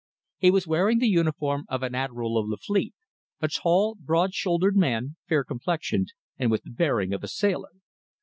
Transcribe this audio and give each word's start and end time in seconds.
He 0.39 0.49
was 0.49 0.65
wearing 0.65 0.97
the 0.97 1.05
uniform 1.07 1.65
of 1.69 1.83
an 1.83 1.93
Admiral 1.93 2.35
of 2.35 2.49
the 2.49 2.57
Fleet 2.57 2.95
a 3.39 3.47
tall, 3.47 3.93
broad 3.99 4.33
shouldered 4.33 4.75
man, 4.75 5.15
fair 5.29 5.43
complexioned, 5.43 6.07
and 6.39 6.49
with 6.49 6.63
the 6.63 6.71
bearing 6.71 7.13
of 7.13 7.23
a 7.23 7.27
sailor. 7.27 7.69